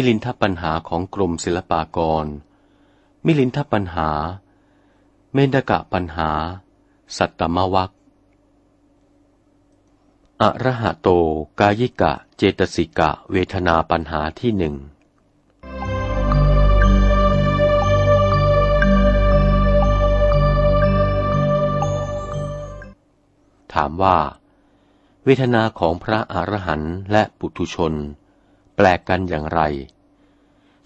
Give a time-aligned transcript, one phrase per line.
[0.00, 2.26] มิลินทปัญหาของกรมศิลปากร
[3.26, 4.10] มิลินทปัญหา
[5.32, 6.30] เมนกะปัญหา
[7.16, 7.90] สัตตมวัค
[10.42, 11.08] อระหะโต
[11.60, 14.74] กายิกะ เจตสิกะ เวทนาปัญหาที่หนึ่ง
[23.72, 24.18] ถามว่า
[25.24, 27.94] เวทนาของพระอรหันต์และปุถุชน
[28.80, 29.60] แปลกกันอย่างไร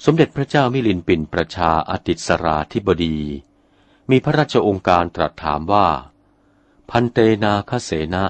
[0.04, 3.18] สมเด็จพระเจ้ามิลินปินประชาอติสราธิบดี
[4.10, 5.88] มีพระราชองค์การตรัสถามว่า
[6.90, 8.24] พันเตนาคเสนะ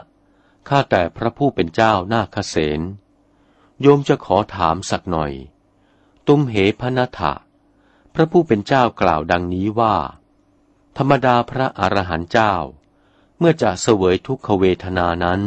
[0.68, 2.80] ข้าแต่พระผู้เป็นเจ้านาคเสน
[3.80, 5.32] โยมจะขอถามสักหน่อย
[6.26, 7.32] ตุมเหพนัทะ
[8.14, 9.96] พระผู้เป็นเจ้ากล่าวดังนี้ว่า
[10.96, 12.54] ธรรมดาพระอรหันต์เจ้า
[13.38, 15.40] เมื่อจะเสวยทุกขเวทนานั้น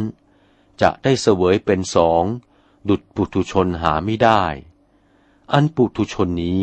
[0.80, 2.24] จะได้เสวยเป็นสอง
[2.88, 4.42] ดุจปุถุชนหาไม่ได้
[5.52, 6.62] อันปุถุชนนี้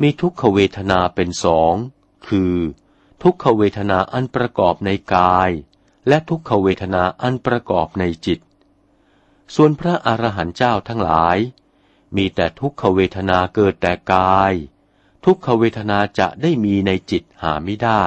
[0.00, 1.74] มีทุกขเวทนาเป็นสอง
[2.28, 2.54] คือ
[3.22, 5.50] ทุกขเวทนาอันประกอบในกาย
[6.08, 8.40] และทุกขเวทนาอันประกอบในจิต
[9.54, 11.38] ส่วนพระอรหันต์เจ้าทั้งหลาย
[12.16, 14.52] มีแต่ทุกขเวทนาเกิดแต่กาย
[15.24, 18.04] ทุกขเวทนาจะได้มีในจิตหาไม่ได้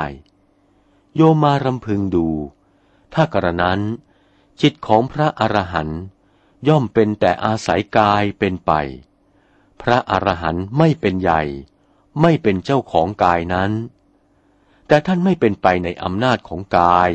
[1.16, 2.28] โยมมารำพึงดู
[3.14, 3.82] ถ้ากระนั้น
[4.62, 6.02] จิตของพระอรหันต์
[6.68, 8.72] ย่อมเป็นแต่อาศัยกายเป็นไป
[9.82, 11.42] พระอรหันต์ไม่เป็นใหญ่
[12.22, 13.72] ไม่เป็นเจ้าของกายนั้น
[14.88, 17.12] แต่ท่านไม่เป็นไปในอำนาจของกาย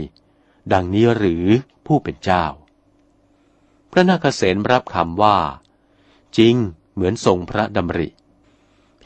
[0.73, 1.47] ดังนี้หรือ
[1.87, 2.45] ผู้เป็นเจ้า
[3.91, 5.39] พระนาคเษนรับคำว่า
[6.37, 6.55] จริง
[6.93, 8.09] เหมือนทรงพระดำริ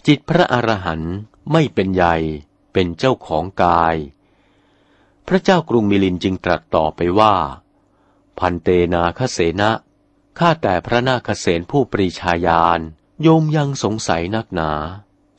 [0.07, 1.15] จิตพระอรหันต์
[1.53, 2.17] ไม่เป็นใหญ่
[2.73, 3.97] เป็นเจ้าของกาย
[5.27, 7.35] พระเจ้ากรุงมิลินจึงตรัสต่อไปว่า
[8.39, 9.71] พันเตนาคเสนะ
[10.39, 12.81] ข้าแต่พระนาคเษนผู้ปรีชาญาณ
[13.23, 14.73] โยมยังสงสัยนักหนา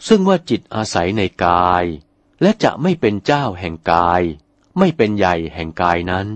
[0.07, 1.85] ซึ่งว่าจิตอาศัยในกาย
[2.41, 4.21] และจะไม่เป็นเจ้าแห่งกาย
[4.77, 6.27] ไม่เป็นใหญ่แห่งกายนั้น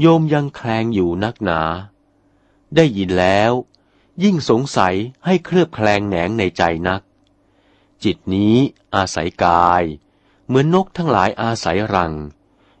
[0.00, 1.60] โยมยังแคลงอยู่นักหนา
[2.76, 3.52] ได้ยินแล้ว
[4.22, 4.94] ยิ่งสงสัย
[5.24, 7.02] ให้เคลือบแคลงแหนงในใจนัก
[8.04, 8.56] จิตนี้
[8.94, 9.82] อาศัยกาย
[10.46, 12.14] เหมือนนกทั้งหลายอาศัยรัง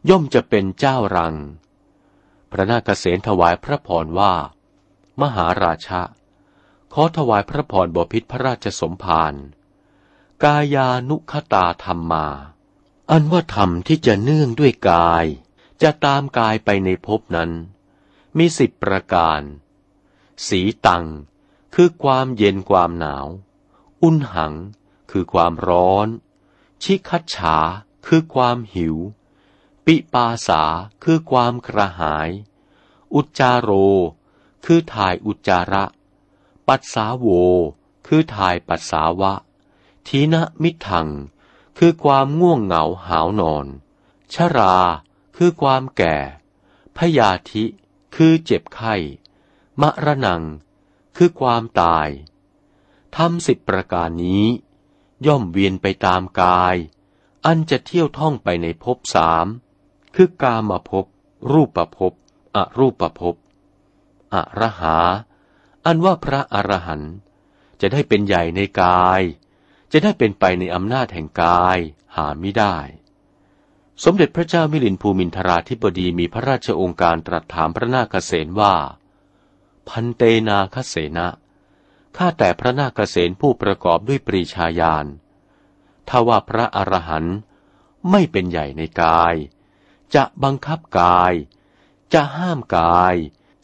[0.08, 1.34] ย่อมจะเป็นเจ้ารัง
[2.50, 4.32] พระนาคเษนถวายพระพรว่า
[5.22, 6.02] มหาราชะ
[6.92, 9.34] ขอถวายพระพรบพิษพระราชสมภาร
[10.44, 12.26] กายานุคตาธรรมมา
[13.10, 15.26] อันว่าธรรมที่จะเนื่องด้วยกาย
[15.82, 17.50] จะตามกายไปในภพนั้น
[18.38, 19.40] มีสิบประการ
[20.48, 21.06] สีตัง
[21.74, 23.26] คือความเย็นความหนาว
[24.02, 24.54] อุณหัง
[25.10, 26.08] คือความร้อน
[26.82, 27.56] ชิคัตฉา
[28.06, 28.96] คือความหิว
[29.84, 30.62] ปิปาสา
[31.04, 32.28] คือความกระหาย
[33.14, 33.70] อุจจาโร
[34.66, 35.84] คือถ่ายอุจจาระ
[36.68, 37.26] ปัสสาโว
[38.06, 39.32] คือถ่ายปัสสาวะ
[40.06, 41.08] ทีนะมิถัง
[41.78, 43.66] คือความง่วงเหงาหาวนอน
[44.32, 44.76] ชรา
[45.36, 46.16] คือความแก่
[46.96, 47.64] พยาธิ
[48.16, 48.94] คือเจ็บไข้
[49.80, 50.42] มะระนัง
[51.16, 52.08] คือความตาย
[53.16, 54.44] ทำสิบประการนี้
[55.26, 56.76] ย่อมเวียนไปตามกาย
[57.46, 59.46] อันจะเที่ยวท่องไปในภพสาม
[60.14, 61.06] คือกามาภพ
[61.52, 62.12] รูปภพ
[62.54, 63.36] อรูปภพ
[64.34, 64.96] อระหา
[65.86, 67.12] อันว่าพระอรหันต์
[67.80, 69.22] จะได้เป็นใหญ่ในกาย
[69.92, 71.78] จะได้เป็นไปในอำนาจแห่งกาย
[72.16, 72.76] หาไม่ได้
[74.04, 78.74] สมเด็จพระเจ้ามิลินภูมินทราธิบดีมีพระราชองค์การตรัสถามพระนาคเษนว่า
[79.88, 81.28] พันเตนาคเสนะ
[82.16, 85.06] ข้าแต่พระนาคเษนผู้ประกอบด้วยปรีชาญาณ
[86.08, 87.36] ถ้าว่าพระอรหันต์
[88.10, 89.34] ไม่เป็นใหญ่ในกาย
[90.14, 91.32] จะบังคับกาย
[92.12, 93.14] จะห้ามกาย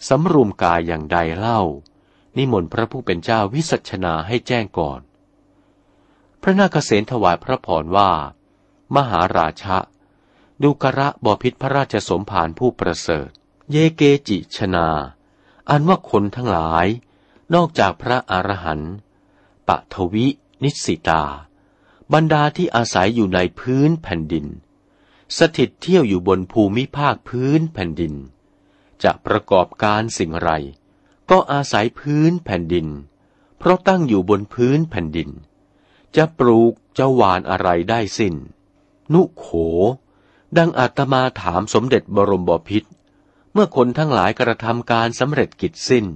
[0.09, 1.61] สำรวมกายอย่างใดเล่า
[2.37, 5.01] นิมนต์พระผู้เป็นเจ้าวิสัชนาให้แจ้งก่อน
[6.43, 8.11] พระนาคเษนถวายพระพรว่า
[8.97, 9.79] มหาราชะ
[10.63, 13.31] ดูกระบอพิษพระราชสมภารผู้ประเสริฐ
[13.71, 14.89] เยเกจิชนา
[15.71, 16.87] อันว่าคนทั้งหลาย
[17.55, 18.95] นอกจากพระอรหันต์
[19.69, 20.27] ปะทวิ
[20.63, 21.23] นิสิตา
[22.13, 24.47] บรรดาที่อาศัยอยู่ในพื้นแผ่นดิน
[25.39, 28.15] สถิตเที่ยวอยู่บนภูมิภาคพื้นแผ่นดิน
[29.05, 30.51] จะประกอบการสิ่งไร
[31.31, 32.89] ก็อาศัยพื้นแผ่นดิน
[33.59, 35.31] เพราะตั้งอยู่บนพื้นแผ่นดิน
[36.17, 38.35] จะปลูกจะหวานอะไรได้สิน้น
[39.13, 39.47] นุโข
[40.57, 42.85] ดังอาตมาถามสมเด็จบรมบพิษ
[43.53, 46.07] เมื่อคนทั้งหลายกระทำการสำเร็จกิจสิ้น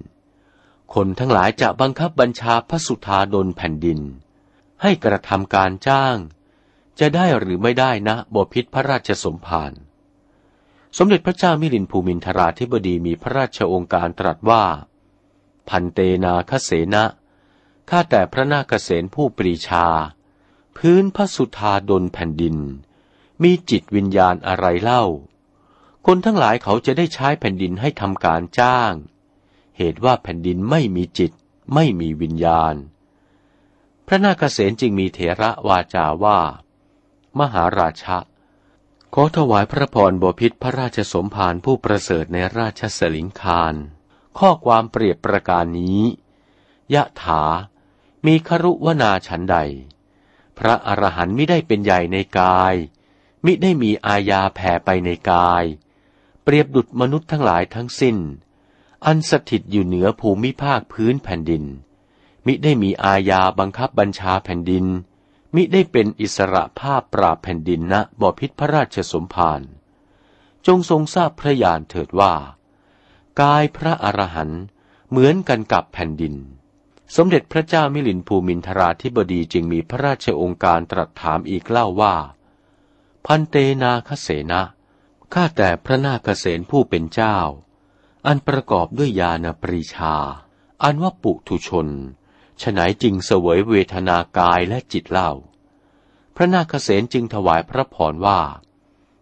[0.95, 4.01] คนทั้งหลายจะบังคับบัญชาพระสุธาดลแผ่นดิน
[4.83, 6.17] ให้กระทำการจ้าง
[6.99, 9.73] จะได้หรือไม่ได้นะบพิษพระราชสมภาร
[10.97, 14.65] สมเด็จพระเจ้ามิลินภูมินทราธิบดีมีพระราชองค์การตรัสว่า
[15.69, 17.05] พันเตนาคเสนะ
[17.91, 19.87] ข้าแต่พระนาคเษนผู้ปรีชา
[20.77, 22.57] พื้นพระสุธาดลแผ่นดิน
[23.43, 25.05] มีจิตวิญญาณอะไรเล่า
[26.07, 28.93] คนทั้งหลายเขาจะได้ใช้แผ่นดินให้ทำการจ้าง
[29.79, 31.33] เหตุว่าแผ่นดินไม่มีจิต
[31.75, 32.75] ไม่มีวิญญาณ
[34.07, 36.39] พระนาคเษนจึงมีเถระวาจาว่า
[37.39, 38.19] มหาราชะ
[39.19, 43.75] ขอถวายพระพรบพิษพระราชสมภารผู้ประเสริฐในราชสลิงคาร
[44.39, 46.03] ข้อความเปรียบประการนี้
[46.95, 47.43] ยะถา
[48.27, 49.57] มีครุวนาฉันใด
[50.59, 52.75] พระอรหันต์ไม่ได้เป็นใหญ่ในกาย
[53.45, 55.65] มิได้มีอาญาแผ่ไปในกาย
[56.43, 58.17] เปรียบดุจมนุษย์ทั้งหลายทั้งสิ้น
[59.07, 61.65] อันสถิตอยู่เหนือภูมิภาคพื้นแผ่นดิน
[62.47, 64.87] มิได้มีอาญาบังคับบัญชาแผ่นดิน
[65.57, 69.63] มิได้เป็นอิสระภาพปราบแผ่นดินณบ่อพิษพระราชสมภาร
[70.67, 72.35] จงทรงทราบพระญาณเถิดว่า
[73.41, 74.63] กายพระอรหันต์
[75.11, 76.35] เหมือนกันกับแผ่นดิน
[77.17, 82.17] สมเด็จพระเจ้ามิลินภูมินทราธิบดีจึงมีพระราชองค์การตรัสถามอีกเล่าว่า
[83.27, 84.63] พันเตนาคเสนะ
[85.35, 87.39] ข้าแต่พระนาคเสนผู้เป็นเจ้า
[88.27, 90.17] อันประกอบด้วยญาณปรีชา
[90.83, 91.89] อันว่าปุถุชน
[92.63, 95.31] ฉไหนจริงเสวยเวทนากายและจิตเล่า
[96.37, 98.41] พระนาคเษนจึงถวายพระพรว่า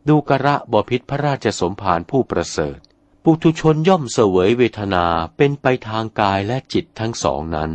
[0.09, 2.79] ดูกระบพิษพระราชสมภารผู้ประเสริฐ
[3.25, 5.07] ปุถุชนย่อมเสวยเวทนา
[5.37, 7.73] เป็นไปทางกายและจิตทั้งสองนั้น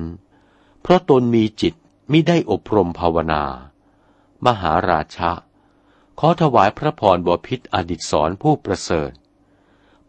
[0.82, 1.74] เพราะตนมีจิต
[2.12, 3.44] มิได้อบรมภาวนา
[4.46, 5.32] มหาราชะ
[6.20, 9.12] ขอถวายพระพรบพิษอดิศสอนผู้ประเสริฐ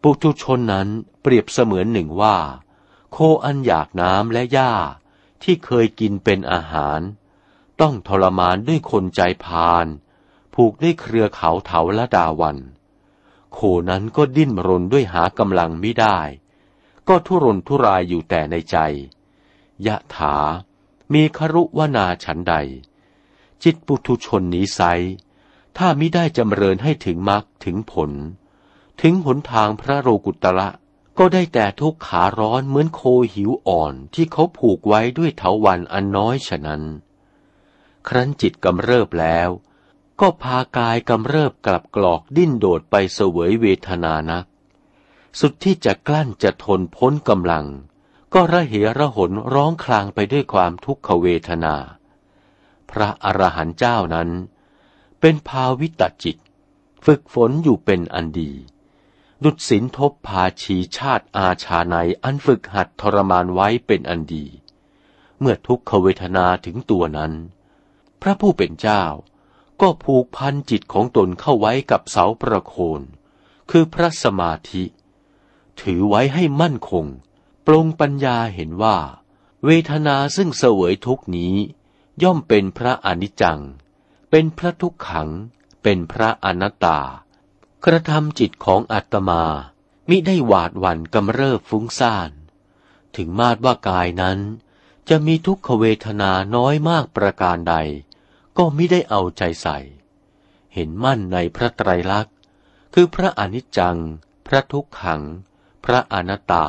[0.01, 0.87] ปุถุชนนั้น
[1.21, 2.37] เปรียบเสมือนหนึ่งว่า
[3.11, 4.73] โคอันอยากน้ำและหญ้า
[5.43, 6.99] ที่เคยกินเป็นอาหาร
[7.81, 9.87] ต้องทรมานด้วยคนใจพาน
[10.53, 12.57] ผูกด้วยเครือเขาเถาละดาวัน
[13.53, 16.17] โคนั้นก็ดิ้นรนด้วยหากำลังไม่ได้
[17.07, 18.77] ก็ทุรนทุรายอยู่แต่ในใจ
[19.87, 20.35] ยะถา
[21.13, 22.55] มีครุวนาฉันใด
[23.63, 24.81] จิตปุถุชนนี้ไซ
[25.77, 28.11] ถ้ามิได้จำเริญให้ถึงมรรคถึงผล
[29.01, 30.69] ถึงหนทางพระโรกุตระ
[31.17, 33.01] ก็ได้แต่ทุกขาร้อนเหมือนโค
[33.33, 36.83] หิวอ่อนที่เขาผูกไว้ด้วยเถาวันอันน้อยฉะนั้น
[38.07, 39.49] ครั้นจิตกำเริบแล้ว
[40.21, 44.45] ก็พากายกำเริบกลับกรอกดิ้นโดดไปเสวยเวทนานัก
[45.39, 47.65] สุดที่จะกลั้นจะทนพ้นกำลัง
[48.33, 51.75] ก็ระเหระหนร้องคลางไปด้วยความทุกขเวทนา
[52.91, 54.29] พระอรหันต์เจ้านั้น
[55.19, 56.37] เป็นภาวิตจิต
[57.05, 58.51] ฝึกฝนอยู่เป็นอันดี
[59.43, 64.45] ดุดสินทบพาชีชาติอาชาในอันฝึกหัดทรมานไว้เป็นอันดี
[65.39, 67.31] เมื่อทุกขเวทนาถึงตัวนั้น
[68.21, 69.03] พระผู้เป็นเจ้า
[69.81, 73.01] ก็ผูกพันจิตของตนเข้าไว้กับเสาประโคน
[73.71, 74.83] คือพระสมาธิ
[75.81, 77.05] ถือไว้ให้มั่นคง
[77.65, 78.97] ปรงปัญญาเห็นว่า
[79.65, 81.55] เวทนาซึ่งเสวยทุกนี้
[82.23, 83.59] ย่อมเป็นพระอนิจจัง
[84.29, 85.29] เป็นพระทุกขัง
[85.83, 86.99] เป็นพระอนัตตา
[87.85, 89.43] กระทำจิตของอัตมา
[90.09, 92.31] มิได้หวาดหวั่นกำเริบฟุ้งซ่าน
[93.15, 94.39] ถึงมาดว่ากายนั้น
[95.09, 97.75] จะมีทุกขเวทนาน้อยมากประการใด
[98.57, 99.77] ก็ไมิได้เอาใจใส่
[100.73, 102.35] เห็นมั่นในพระไตรลักษณ์
[102.93, 103.97] คือพระอนิจจัง
[104.47, 105.21] พระทุกขัง
[105.85, 106.67] พระอนัตตา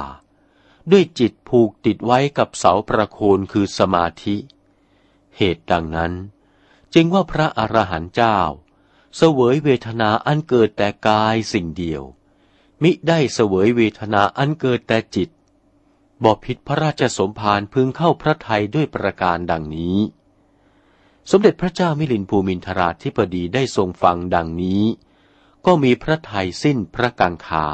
[0.90, 4.36] ด้วยจิตผูกติดไว้กับเสาประโคนคือสมาธิ
[5.36, 6.12] เหตุดังนั้น
[6.94, 8.38] จึงว่าพระอรหันต์เจ้า
[9.16, 12.02] เสวยเวทนาอันเกิดแต่กายสิ่งเดียว
[12.82, 15.30] มิได้เสวยเวทนาอันเกิดแต่จิต
[16.22, 19.96] บอพิษพระราชสมภารพึงเข้าพระทัยด้วยประการดังนี้
[21.30, 24.84] สมเด็จพระเจ้ามิลินภูมินทราธิปดีได้ทรงฟังดังนี้
[25.66, 27.66] ก็มีพระทัยสิ้นพระกังขา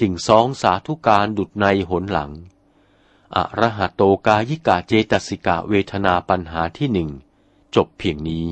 [0.00, 2.30] จึงสองสาธุการดุดในหนหลัง
[3.36, 7.10] อรหัตโตกายิกาเจตสิกาเวทนาปัญหาที่หนึ่ง
[7.74, 8.46] จบเพียงนี้